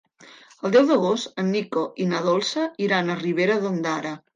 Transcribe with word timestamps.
El 0.69 0.73
deu 0.75 0.87
d'agost 0.93 1.43
en 1.43 1.53
Nico 1.57 1.85
i 2.07 2.11
na 2.15 2.25
Dolça 2.31 2.67
iran 2.89 3.17
a 3.19 3.23
Ribera 3.25 3.65
d'Ondara. 3.67 4.19